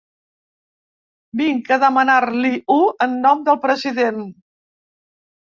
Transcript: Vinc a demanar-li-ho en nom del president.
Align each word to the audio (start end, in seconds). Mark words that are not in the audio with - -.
Vinc 1.41 1.69
a 1.75 1.79
demanar-li-ho 1.83 2.79
en 3.07 3.15
nom 3.27 3.45
del 3.51 3.61
president. 3.69 4.27